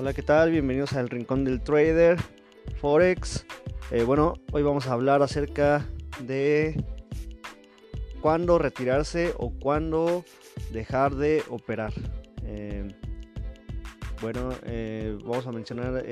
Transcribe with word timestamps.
Hola, 0.00 0.14
¿qué 0.14 0.22
tal? 0.22 0.52
Bienvenidos 0.52 0.92
al 0.92 1.08
Rincón 1.08 1.42
del 1.42 1.60
Trader 1.60 2.18
Forex. 2.80 3.44
Eh, 3.90 4.04
bueno, 4.04 4.34
hoy 4.52 4.62
vamos 4.62 4.86
a 4.86 4.92
hablar 4.92 5.22
acerca 5.22 5.88
de 6.20 6.84
cuándo 8.20 8.58
retirarse 8.58 9.34
o 9.38 9.50
cuándo 9.50 10.24
dejar 10.70 11.16
de 11.16 11.42
operar. 11.48 11.92
Eh, 12.44 12.86
bueno, 14.22 14.50
eh, 14.66 15.18
vamos 15.24 15.48
a 15.48 15.50
mencionar, 15.50 16.04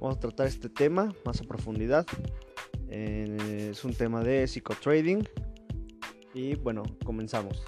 vamos 0.00 0.16
a 0.16 0.20
tratar 0.20 0.46
este 0.46 0.68
tema 0.68 1.12
más 1.24 1.40
a 1.40 1.44
profundidad. 1.44 2.06
es 2.88 3.84
un 3.84 3.92
tema 3.92 4.22
de 4.22 4.46
psicotrading. 4.46 5.28
Y 6.32 6.54
bueno, 6.54 6.84
comenzamos. 7.04 7.60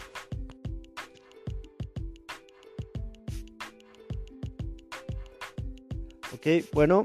Ok, 6.33 6.47
bueno, 6.73 7.03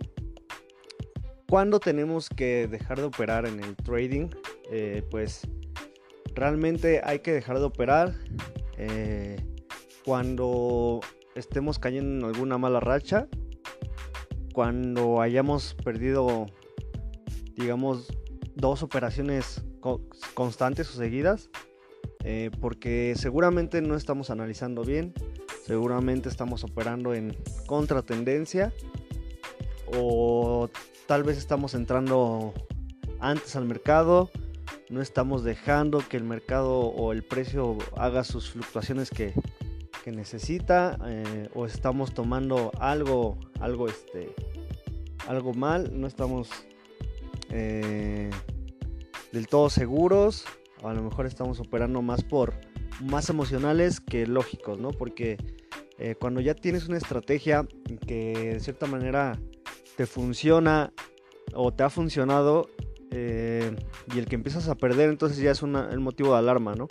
¿cuándo 1.50 1.80
tenemos 1.80 2.30
que 2.30 2.68
dejar 2.68 3.00
de 3.00 3.06
operar 3.06 3.48
en 3.48 3.60
el 3.60 3.76
trading? 3.76 4.30
Eh, 4.70 5.04
pues 5.10 5.48
realmente 6.36 7.02
hay 7.04 7.20
que 7.20 7.32
dejar 7.32 7.58
de 7.58 7.66
operar 7.66 8.14
eh, 8.78 9.38
cuando 10.06 11.00
estemos 11.34 11.80
cayendo 11.80 12.28
en 12.28 12.36
alguna 12.36 12.60
mala 12.60 12.80
racha, 12.80 13.28
cuando 14.54 15.22
hayamos 15.22 15.74
perdido, 15.84 16.46
digamos, 17.56 18.08
dos 18.54 18.84
operaciones 18.84 19.64
constantes 20.36 20.88
o 20.92 20.98
seguidas, 20.98 21.50
eh, 22.24 22.52
porque 22.62 23.16
seguramente 23.18 23.82
no 23.82 23.96
estamos 23.96 24.30
analizando 24.30 24.84
bien, 24.84 25.16
seguramente 25.66 26.30
estamos 26.30 26.64
operando 26.64 27.16
en 27.16 27.36
contratendencia 27.66 28.72
o 29.88 30.70
tal 31.08 31.24
vez 31.24 31.38
estamos 31.38 31.74
entrando 31.74 32.54
antes 33.20 33.56
al 33.56 33.66
mercado, 33.66 34.30
no 34.90 35.02
estamos 35.02 35.44
dejando 35.44 36.00
que 36.00 36.18
el 36.18 36.24
mercado 36.24 36.80
o 36.80 37.12
el 37.12 37.24
precio 37.24 37.78
haga 37.98 38.24
sus 38.24 38.52
fluctuaciones 38.52 39.10
que, 39.10 39.34
necesita 40.06 41.00
eh, 41.08 41.50
o 41.56 41.66
estamos 41.66 42.14
tomando 42.14 42.72
algo 42.80 43.40
algo 43.60 43.88
este 43.88 44.36
algo 45.28 45.56
mal 45.56 46.00
no 46.00 46.06
estamos 46.06 46.48
eh, 47.50 48.30
del 49.32 49.48
todo 49.48 49.72
seguros 49.72 50.46
o 50.84 50.90
a 50.90 50.94
lo 50.94 51.02
mejor 51.02 51.26
estamos 51.26 51.60
operando 51.60 52.04
más 52.04 52.24
por 52.24 52.54
más 53.02 53.32
emocionales 53.32 54.00
que 54.00 54.28
lógicos 54.28 54.78
no 54.78 54.92
porque 54.92 55.38
eh, 55.98 56.14
cuando 56.14 56.40
ya 56.40 56.54
tienes 56.54 56.88
una 56.88 56.98
estrategia 56.98 57.68
que 58.06 58.52
de 58.54 58.60
cierta 58.60 58.86
manera 58.86 59.40
te 59.96 60.06
funciona 60.06 60.92
o 61.54 61.74
te 61.74 61.84
ha 61.84 61.90
funcionado 61.90 62.70
eh, 63.12 63.76
y 64.14 64.20
el 64.20 64.26
que 64.26 64.36
empiezas 64.36 64.68
a 64.68 64.76
perder, 64.76 65.10
entonces 65.10 65.38
ya 65.38 65.52
es 65.52 65.62
el 65.62 66.00
motivo 66.00 66.34
de 66.34 66.40
alarma, 66.40 66.76
¿no? 66.76 66.88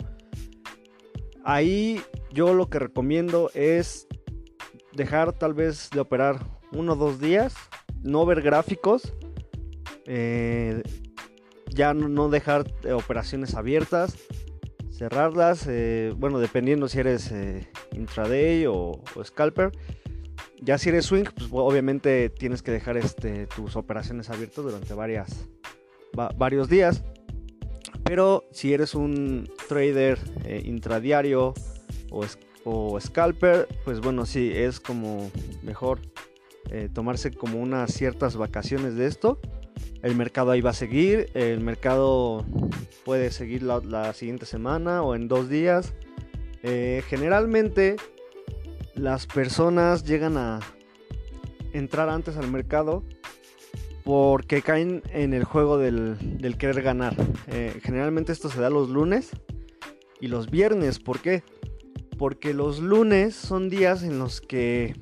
Ahí 1.43 2.01
yo 2.31 2.53
lo 2.53 2.69
que 2.69 2.79
recomiendo 2.79 3.51
es 3.53 4.07
dejar 4.93 5.33
tal 5.33 5.53
vez 5.53 5.89
de 5.91 5.99
operar 5.99 6.39
uno 6.71 6.93
o 6.93 6.95
dos 6.95 7.19
días, 7.19 7.53
no 8.01 8.25
ver 8.25 8.41
gráficos, 8.41 9.13
eh, 10.05 10.81
ya 11.69 11.93
no, 11.93 12.29
dejar 12.29 12.65
operaciones 12.91 13.53
abiertas, 13.53 14.17
cerrarlas, 14.89 15.67
eh, 15.67 16.13
bueno, 16.17 16.39
dependiendo 16.39 16.87
si 16.87 16.99
eres 16.99 17.31
intraday 17.91 18.65
o 18.67 19.03
scalper 19.23 19.71
ya 20.61 20.77
si 20.77 20.89
eres 20.89 21.05
swing, 21.05 21.25
pues 21.35 21.49
obviamente 21.51 22.29
tienes 22.29 22.61
que 22.61 22.71
dejar 22.71 22.97
este, 22.97 23.47
tus 23.47 23.75
operaciones 23.75 24.29
abiertas 24.29 24.63
durante 24.63 24.93
varias, 24.93 25.47
varios 26.37 26.69
días. 26.69 27.03
Pero 28.03 28.43
si 28.51 28.73
eres 28.73 28.93
un 28.95 29.49
trader 29.67 30.19
eh, 30.43 30.61
intradiario 30.65 31.53
o, 32.11 32.99
scalper, 32.99 33.67
pues 33.83 33.99
bueno, 33.99 34.25
sí, 34.25 34.51
es 34.53 34.79
como 34.79 35.31
mejor 35.63 35.99
eh, 36.71 36.89
tomarse 36.91 37.31
como 37.31 37.59
unas 37.59 37.93
ciertas 37.93 38.37
vacaciones 38.37 38.95
de 38.95 39.07
esto. 39.07 39.39
El 40.01 40.15
mercado 40.15 40.51
ahí 40.51 40.61
va 40.61 40.69
a 40.71 40.73
seguir, 40.73 41.29
el 41.33 41.61
mercado 41.61 42.45
puede 43.03 43.31
seguir 43.31 43.63
la, 43.63 44.13
siguiente 44.13 44.45
semana 44.45 45.01
o 45.01 45.15
en 45.15 45.27
dos 45.27 45.49
días. 45.49 45.93
Eh, 46.63 47.03
generalmente 47.07 47.95
las 48.95 49.27
personas 49.27 50.03
llegan 50.05 50.37
a 50.37 50.59
entrar 51.73 52.09
antes 52.09 52.37
al 52.37 52.49
mercado 52.49 53.03
porque 54.03 54.61
caen 54.61 55.01
en 55.11 55.33
el 55.33 55.43
juego 55.43 55.77
del, 55.77 56.17
querer 56.57 56.81
ganar. 56.81 57.15
Eh, 57.47 57.79
generalmente 57.83 58.31
esto 58.31 58.49
se 58.49 58.61
da 58.61 58.69
los 58.69 58.89
lunes 58.89 59.31
y 60.21 60.27
los 60.27 60.49
viernes. 60.49 60.99
¿Por 60.99 61.19
qué? 61.19 61.43
Porque 62.17 62.53
los 62.53 62.79
lunes 62.79 63.35
son 63.35 63.69
días 63.69 64.03
en 64.03 64.19
los 64.19 64.41
que 64.41 64.95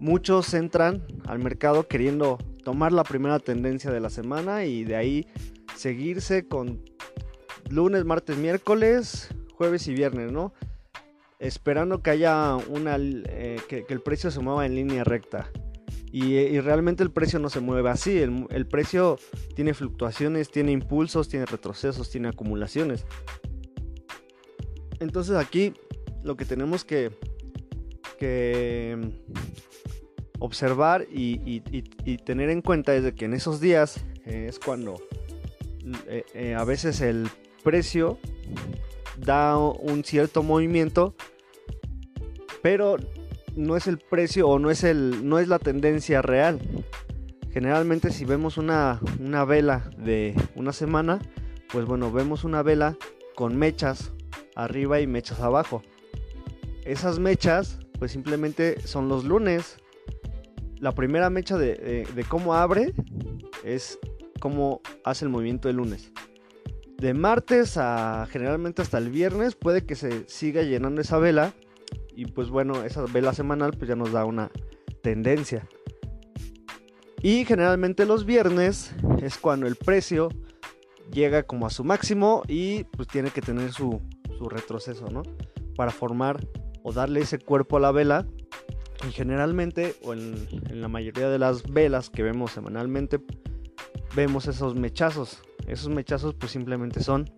muchos 0.00 0.52
entran 0.54 1.04
al 1.26 1.38
mercado 1.38 1.86
queriendo 1.86 2.38
tomar 2.64 2.92
la 2.92 3.04
primera 3.04 3.38
tendencia 3.38 3.90
de 3.90 4.00
la 4.00 4.10
semana 4.10 4.64
y 4.64 4.84
de 4.84 4.96
ahí 4.96 5.26
seguirse 5.76 6.48
con 6.48 6.82
lunes, 7.68 8.04
martes, 8.04 8.36
miércoles, 8.36 9.28
jueves 9.54 9.86
y 9.86 9.94
viernes, 9.94 10.32
¿no? 10.32 10.52
Esperando 11.38 12.02
que 12.02 12.10
haya 12.10 12.56
una 12.56 12.96
eh, 12.98 13.60
que, 13.68 13.84
el 13.88 14.00
precio 14.00 14.30
se 14.30 14.40
mueva 14.40 14.66
en 14.66 14.74
línea 14.74 15.04
recta. 15.04 15.50
Y, 16.10 16.58
realmente 16.60 17.02
el 17.02 17.10
precio 17.10 17.38
no 17.38 17.50
se 17.50 17.60
mueve 17.60 17.90
así. 17.90 18.18
El, 18.18 18.66
precio 18.66 19.18
tiene 19.54 19.74
fluctuaciones, 19.74 20.50
tiene 20.50 20.72
impulsos, 20.72 21.28
tiene 21.28 21.44
retrocesos, 21.44 22.10
tiene 22.10 22.28
acumulaciones. 22.28 23.04
Entonces 25.00 25.36
aquí 25.36 25.74
lo 26.24 26.36
que 26.36 26.44
tenemos 26.44 26.84
que, 26.84 27.12
que 28.18 28.98
observar 30.38 31.06
y, 31.10 31.60
tener 32.24 32.50
en 32.50 32.62
cuenta 32.62 32.94
es 32.94 33.04
de 33.04 33.14
que 33.14 33.26
en 33.26 33.34
esos 33.34 33.60
días 33.60 34.02
eh, 34.24 34.46
es 34.48 34.58
cuando 34.58 35.00
eh, 36.08 36.54
a 36.54 36.64
veces 36.64 37.02
el 37.02 37.28
precio 37.62 38.18
da 39.18 39.58
un 39.58 40.04
cierto 40.04 40.42
movimiento, 40.42 41.14
pero 42.68 42.98
no 43.56 43.78
es 43.78 43.86
el 43.86 43.96
precio 43.96 44.46
o 44.46 44.58
no 44.58 44.70
es, 44.70 44.84
el, 44.84 45.26
no 45.26 45.38
es 45.38 45.48
la 45.48 45.58
tendencia 45.58 46.20
real. 46.20 46.60
Generalmente 47.50 48.10
si 48.10 48.26
vemos 48.26 48.58
una, 48.58 49.00
una 49.18 49.46
vela 49.46 49.88
de 49.96 50.34
una 50.54 50.74
semana, 50.74 51.18
pues 51.72 51.86
bueno, 51.86 52.12
vemos 52.12 52.44
una 52.44 52.62
vela 52.62 52.94
con 53.34 53.56
mechas 53.56 54.12
arriba 54.54 55.00
y 55.00 55.06
mechas 55.06 55.40
abajo. 55.40 55.82
Esas 56.84 57.18
mechas, 57.18 57.78
pues 57.98 58.12
simplemente 58.12 58.82
son 58.82 59.08
los 59.08 59.24
lunes. 59.24 59.78
La 60.78 60.92
primera 60.92 61.30
mecha 61.30 61.56
de, 61.56 62.06
de 62.14 62.24
cómo 62.24 62.52
abre 62.52 62.92
es 63.64 63.98
cómo 64.40 64.82
hace 65.04 65.24
el 65.24 65.30
movimiento 65.30 65.70
el 65.70 65.76
lunes 65.76 66.12
de 66.98 67.14
martes 67.14 67.76
a 67.76 68.26
generalmente 68.28 68.82
hasta 68.82 68.98
el 68.98 69.08
viernes 69.08 69.54
puede 69.54 69.86
que 69.86 69.94
se 69.94 70.28
siga 70.28 70.62
llenando 70.62 71.00
esa 71.00 71.18
vela 71.18 71.54
y 72.18 72.26
pues 72.26 72.50
bueno, 72.50 72.82
esa 72.82 73.04
vela 73.04 73.32
semanal 73.32 73.74
pues 73.78 73.88
ya 73.88 73.94
nos 73.94 74.10
da 74.10 74.24
una 74.24 74.50
tendencia. 75.04 75.68
Y 77.22 77.44
generalmente 77.44 78.06
los 78.06 78.24
viernes 78.24 78.92
es 79.22 79.38
cuando 79.38 79.68
el 79.68 79.76
precio 79.76 80.28
llega 81.12 81.44
como 81.44 81.64
a 81.66 81.70
su 81.70 81.84
máximo 81.84 82.42
y 82.48 82.82
pues 82.84 83.06
tiene 83.06 83.30
que 83.30 83.40
tener 83.40 83.72
su, 83.72 84.02
retroceso, 84.50 85.06
¿no? 85.06 85.22
Para 85.76 85.92
formar 85.92 86.44
o 86.82 86.92
darle 86.92 87.20
ese 87.20 87.38
cuerpo 87.38 87.76
a 87.76 87.80
la 87.80 87.92
vela. 87.92 88.26
Y 89.08 89.12
generalmente, 89.12 89.94
o 90.02 90.12
en, 90.12 90.48
en 90.68 90.80
la 90.80 90.88
mayoría 90.88 91.28
de 91.28 91.38
las 91.38 91.62
velas 91.62 92.10
que 92.10 92.24
vemos 92.24 92.50
semanalmente, 92.50 93.20
vemos 94.16 94.48
esos 94.48 94.74
mechazos 94.74 95.40
esos 95.68 95.90
mechazos 95.90 96.34
pues 96.34 96.50
simplemente 96.50 97.00
son 97.00 97.30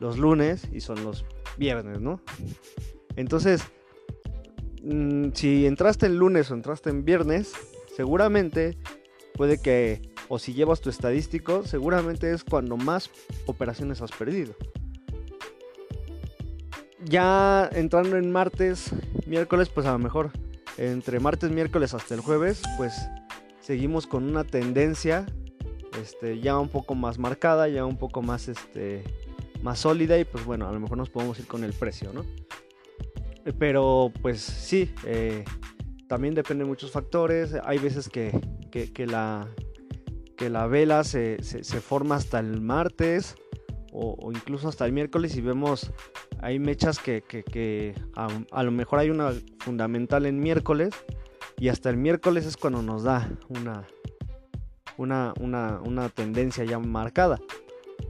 los 0.00 0.18
lunes 0.18 0.66
y 0.72 0.80
son 0.80 1.04
los 1.04 1.24
viernes, 1.58 2.00
¿no? 2.00 2.20
Entonces, 3.16 3.70
mm, 4.82 5.30
si 5.34 5.66
entraste 5.66 6.06
el 6.06 6.16
lunes 6.16 6.50
o 6.50 6.54
entraste 6.54 6.90
en 6.90 7.04
viernes, 7.04 7.52
seguramente 7.94 8.76
puede 9.34 9.60
que, 9.60 10.02
o 10.28 10.38
si 10.38 10.52
llevas 10.52 10.80
tu 10.80 10.90
estadístico, 10.90 11.64
seguramente 11.64 12.32
es 12.32 12.44
cuando 12.44 12.76
más 12.76 13.10
operaciones 13.46 14.02
has 14.02 14.10
perdido. 14.12 14.54
Ya 17.04 17.68
entrando 17.72 18.16
en 18.16 18.30
martes, 18.30 18.90
miércoles, 19.26 19.70
pues 19.70 19.86
a 19.86 19.92
lo 19.92 19.98
mejor 19.98 20.30
entre 20.76 21.20
martes, 21.20 21.50
miércoles 21.50 21.94
hasta 21.94 22.14
el 22.14 22.20
jueves, 22.20 22.62
pues 22.76 22.94
seguimos 23.60 24.06
con 24.06 24.24
una 24.24 24.44
tendencia 24.44 25.26
este, 26.00 26.40
ya 26.40 26.58
un 26.58 26.68
poco 26.68 26.94
más 26.94 27.18
marcada, 27.18 27.68
ya 27.68 27.84
un 27.84 27.96
poco 27.96 28.22
más, 28.22 28.48
este, 28.48 29.02
más 29.62 29.80
sólida 29.80 30.18
y 30.18 30.24
pues 30.24 30.44
bueno, 30.44 30.68
a 30.68 30.72
lo 30.72 30.80
mejor 30.80 30.98
nos 30.98 31.10
podemos 31.10 31.38
ir 31.38 31.46
con 31.46 31.64
el 31.64 31.72
precio, 31.72 32.12
¿no? 32.12 32.24
Eh, 33.50 33.54
pero 33.58 34.12
pues 34.22 34.40
sí, 34.40 34.92
eh, 35.04 35.44
también 36.08 36.34
depende 36.34 36.64
de 36.64 36.68
muchos 36.68 36.90
factores. 36.90 37.54
Hay 37.64 37.78
veces 37.78 38.08
que, 38.08 38.32
la, 39.06 39.48
que 40.36 40.50
la 40.50 40.66
vela 40.66 41.04
se, 41.04 41.38
forma 41.80 42.16
hasta 42.16 42.38
el 42.38 42.60
martes 42.60 43.36
o, 43.92 44.30
incluso 44.32 44.68
hasta 44.68 44.86
el 44.86 44.92
miércoles 44.92 45.36
y 45.36 45.40
vemos, 45.40 45.92
hay 46.40 46.58
mechas 46.60 46.98
que, 47.00 47.94
a, 48.14 48.62
lo 48.62 48.70
mejor 48.70 49.00
hay 49.00 49.10
una 49.10 49.32
fundamental 49.58 50.26
en 50.26 50.38
miércoles 50.38 50.90
y 51.58 51.68
hasta 51.68 51.90
el 51.90 51.96
miércoles 51.96 52.46
es 52.46 52.56
cuando 52.56 52.82
nos 52.82 53.02
da 53.02 53.30
una, 53.48 53.84
una, 54.96 55.80
una 55.84 56.08
tendencia 56.08 56.64
ya 56.64 56.78
marcada. 56.78 57.38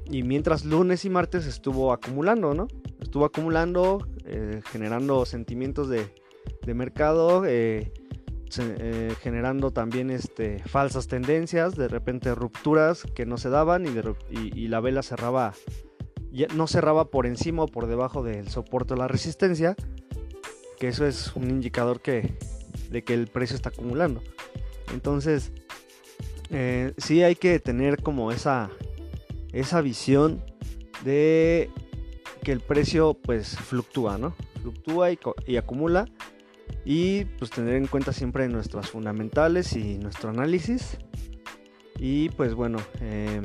Y 0.04 0.22
mientras 0.22 0.64
lunes 0.64 1.04
y 1.04 1.10
martes 1.10 1.46
estuvo 1.46 1.92
acumulando, 1.92 2.52
¿no? 2.52 2.68
Estuvo 3.10 3.24
acumulando, 3.24 4.06
eh, 4.24 4.60
generando 4.70 5.26
sentimientos 5.26 5.88
de, 5.88 6.12
mercado, 6.74 7.44
eh, 7.44 7.92
eh, 8.56 9.14
generando 9.20 9.72
también 9.72 10.10
este, 10.10 10.60
falsas 10.60 11.08
tendencias, 11.08 11.74
de 11.74 11.88
repente 11.88 12.32
rupturas 12.36 13.02
que 13.02 13.26
no 13.26 13.36
se 13.36 13.50
daban 13.50 13.84
y, 14.30 14.68
la 14.68 14.78
vela 14.78 15.02
cerraba, 15.02 15.54
no 16.54 16.68
cerraba 16.68 17.06
por 17.10 17.26
encima 17.26 17.64
o 17.64 17.66
por 17.66 17.88
debajo 17.88 18.22
del 18.22 18.46
soporte 18.46 18.94
o 18.94 18.96
la 18.96 19.08
resistencia, 19.08 19.74
que 20.78 20.86
eso 20.86 21.04
es 21.04 21.34
un 21.34 21.50
indicador 21.50 22.00
que, 22.00 22.38
de 22.90 23.02
que 23.02 23.14
el 23.14 23.26
precio 23.26 23.56
está 23.56 23.70
acumulando. 23.70 24.22
Entonces, 24.94 25.50
sí 26.96 27.24
hay 27.24 27.34
que 27.34 27.58
tener 27.58 28.04
como 28.04 28.30
esa, 28.30 28.70
esa 29.52 29.80
visión 29.80 30.44
de 31.02 31.70
que 32.40 32.52
el 32.52 32.60
precio 32.60 33.14
pues 33.14 33.56
fluctúa, 33.56 34.18
¿no? 34.18 34.34
Fluctúa 34.62 35.08
y, 35.46 35.56
acumula 35.56 36.06
y 36.84 37.24
pues 37.24 37.50
tener 37.50 37.74
en 37.74 37.86
cuenta 37.86 38.12
siempre 38.12 38.48
nuestras 38.48 38.88
fundamentales 38.90 39.74
y 39.74 39.98
nuestro 39.98 40.30
análisis 40.30 40.98
y 41.98 42.28
pues 42.30 42.54
bueno 42.54 42.78
em, 43.00 43.42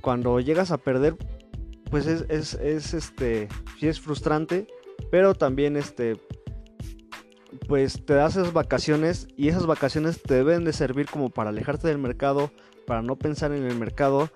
cuando 0.00 0.40
llegas 0.40 0.70
a 0.70 0.78
perder 0.78 1.16
pues 1.90 2.06
es, 2.06 2.24
es, 2.30 2.94
este 2.94 3.48
sí 3.78 3.86
es 3.86 4.00
frustrante 4.00 4.66
pero 5.10 5.34
también 5.34 5.76
este 5.76 6.16
pues 7.68 8.04
te 8.04 8.14
das 8.14 8.36
esas 8.36 8.52
vacaciones 8.52 9.28
y 9.36 9.48
esas 9.48 9.66
vacaciones 9.66 10.22
te 10.22 10.34
deben 10.34 10.64
de 10.64 10.72
servir 10.72 11.06
como 11.06 11.30
para 11.30 11.50
alejarte 11.50 11.88
del 11.88 11.98
mercado 11.98 12.50
para 12.86 13.02
no 13.02 13.16
pensar 13.16 13.52
en 13.52 13.64
el 13.64 13.76
mercado 13.76 14.30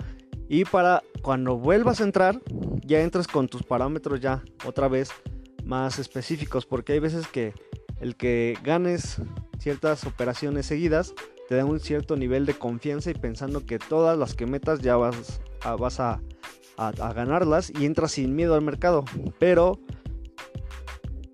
y 0.49 0.65
para 0.65 1.03
cuando 1.23 1.59
vuelvas 1.59 2.01
a 2.01 2.05
entrar, 2.05 2.41
ya 2.89 3.03
entras 3.03 3.29
con 3.29 3.49
tus 3.49 3.63
parámetros 3.63 4.19
ya 4.21 4.43
otra 4.65 4.89
vez 4.89 5.11
más 5.65 5.99
específicos. 5.99 6.67
Porque 6.67 6.95
hay 6.95 6.99
veces 6.99 7.29
que 7.29 7.53
el 8.01 8.17
que 8.17 8.57
ganes 8.65 9.21
ciertas 9.59 10.05
operaciones 10.05 10.67
seguidas 10.67 11.15
te 11.49 11.57
da 11.57 11.65
un 11.65 11.81
cierto 11.81 12.17
nivel 12.17 12.47
de 12.47 12.55
confianza 12.55 13.11
y 13.11 13.15
pensando 13.15 13.67
que 13.67 13.79
todas 13.79 14.19
las 14.19 14.35
que 14.35 14.47
metas 14.47 14.81
ya 14.81 14.97
vas 14.97 15.41
a, 15.63 15.77
vas 15.77 16.01
a, 16.01 16.21
ganarlas 17.15 17.71
y 17.71 17.87
entras 17.87 18.13
sin 18.13 18.35
miedo 18.35 18.55
al 18.55 18.63
mercado. 18.63 19.05
Pero 19.39 19.79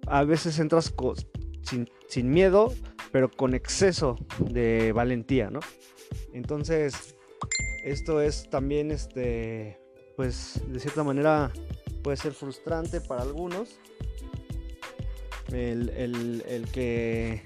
a 0.07 0.25
veces 0.25 0.59
entras 0.59 0.93
sin, 1.63 1.89
sin 2.09 2.31
miedo, 2.31 2.73
pero 3.13 3.31
con 3.31 3.55
exceso 3.55 4.17
de 4.41 4.93
valentía, 4.93 5.51
¿no? 5.51 5.61
Entonces, 6.33 7.17
esto 7.85 8.21
es 8.21 8.49
también, 8.51 8.91
este, 8.91 9.79
pues 10.17 10.63
de 10.69 10.81
cierta 10.81 11.03
manera 11.03 11.51
puede 12.03 12.17
ser 12.17 12.33
frustrante 12.33 13.01
para 13.01 13.23
algunos. 13.23 13.79
El, 15.53 16.69
que 16.73 17.43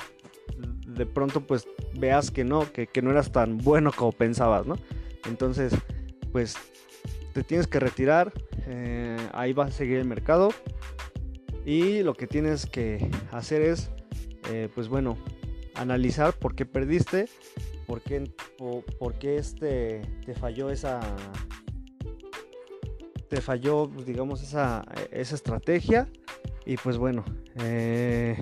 de 0.86 1.04
pronto 1.04 1.46
pues 1.46 1.66
veas 1.94 2.30
que 2.30 2.42
no, 2.44 2.72
que, 2.72 2.88
no 3.02 3.10
eras 3.10 3.32
tan 3.32 3.58
bueno 3.58 3.92
como 3.94 4.12
pensabas, 4.12 4.66
¿no? 4.66 4.78
Entonces, 5.26 5.74
pues 6.32 6.56
te 7.34 7.42
tienes 7.42 7.66
que 7.66 7.80
retirar, 7.80 8.32
eh, 8.66 9.18
ahí 9.32 9.52
va 9.52 9.66
a 9.66 9.70
seguir 9.70 9.98
el 9.98 10.06
mercado 10.06 10.50
y 11.66 12.02
lo 12.02 12.14
que 12.14 12.26
tienes 12.26 12.64
que 12.64 13.10
hacer 13.30 13.60
es, 13.60 13.90
eh, 14.50 14.70
pues 14.74 14.88
bueno, 14.88 15.18
analizar 15.74 16.32
por 16.32 16.54
qué 16.54 16.64
perdiste 16.64 17.26
por 17.88 18.02
qué, 19.18 19.36
este, 19.36 20.02
te 20.26 20.34
falló 20.34 20.68
esa, 20.68 21.00
te 23.28 23.40
falló, 23.40 23.90
pues, 23.92 24.06
digamos, 24.06 24.42
esa, 24.42 24.84
esa, 25.10 25.34
estrategia. 25.34 26.08
Y 26.64 26.76
pues 26.76 26.98
bueno, 26.98 27.24
eh, 27.56 28.36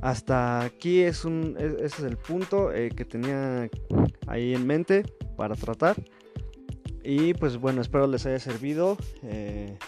hasta 0.00 0.62
aquí 0.62 1.00
es 1.00 1.24
un, 1.24 1.56
ese 1.58 1.84
es 1.84 2.00
el 2.00 2.16
punto 2.16 2.72
eh, 2.72 2.90
que 2.90 3.04
tenía 3.04 3.68
ahí 4.26 4.54
en 4.54 4.66
mente 4.66 5.04
para 5.36 5.54
tratar. 5.54 5.96
Y 7.02 7.34
pues 7.34 7.56
bueno, 7.58 7.80
espero 7.80 8.06
les 8.06 8.26
haya 8.26 8.40
servido. 8.40 8.96
Eh, 9.22 9.78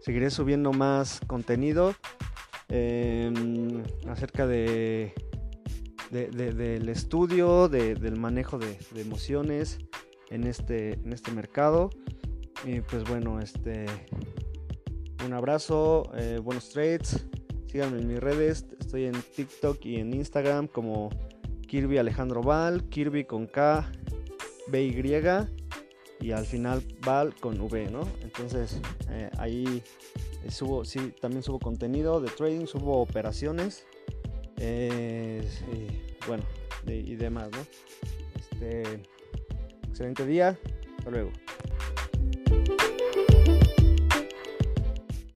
seguiré 0.00 0.30
subiendo 0.30 0.72
más 0.72 1.20
contenido 1.26 1.94
em, 2.68 3.84
acerca 4.08 4.46
de 4.46 5.14
del 6.10 6.88
estudio, 6.88 7.68
del 7.68 8.16
manejo 8.16 8.58
de, 8.58 8.78
emociones 8.96 9.78
en 10.30 10.44
este, 10.44 10.94
en 10.94 11.12
este 11.12 11.32
mercado. 11.32 11.90
Y 12.66 12.80
pues 12.80 13.04
bueno, 13.04 13.38
este 13.40 13.86
un 15.24 15.32
abrazo, 15.32 16.10
eh, 16.16 16.40
buenos 16.42 16.68
trades. 16.70 17.24
Síganme 17.70 18.00
en 18.00 18.08
mis 18.08 18.18
redes. 18.18 18.66
Estoy 18.80 19.04
en 19.04 19.14
TikTok 19.22 19.84
y 19.86 20.00
en 20.00 20.12
Instagram 20.12 20.66
como 20.66 21.10
Kirby 21.68 21.98
Alejandro 21.98 22.42
Val, 22.42 22.88
Kirby 22.88 23.24
con 23.24 23.46
K, 23.46 23.88
B 24.66 24.82
Y 24.82 26.26
y 26.26 26.32
al 26.32 26.44
final 26.44 26.82
Val 27.04 27.36
con 27.36 27.60
V, 27.60 27.88
¿no? 27.88 28.00
Entonces 28.22 28.80
eh, 29.10 29.30
ahí 29.38 29.80
subo, 30.48 30.84
sí, 30.84 31.14
también 31.20 31.44
subo 31.44 31.60
contenido 31.60 32.20
de 32.20 32.30
trading, 32.30 32.66
subo 32.66 33.00
operaciones 33.00 33.86
bueno, 36.26 36.42
y 36.88 37.14
demás, 37.14 37.48
¿no? 37.52 37.58
Este, 38.40 38.82
excelente 39.88 40.26
día, 40.26 40.58
hasta 40.98 41.10
luego. 41.10 41.30